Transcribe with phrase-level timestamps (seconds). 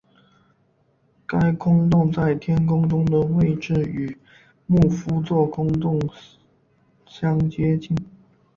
[1.27, 4.17] 该空洞在天空中的位置与
[4.65, 6.01] 牧夫座空洞
[7.05, 7.95] 相接近。